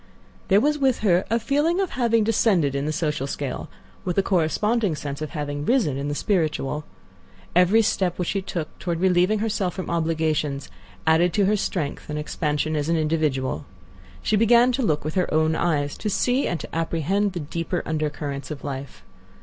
[0.47, 3.69] There was with her a feeling of having descended in the social scale,
[4.03, 6.85] with a corresponding sense of having risen in the spiritual.
[7.55, 10.71] Every step which she took toward relieving herself from obligations
[11.05, 13.67] added to her strength and expansion as an individual.
[14.23, 17.83] She began to look with her own eyes; to see and to apprehend the deeper
[17.85, 19.03] undercurrents of life.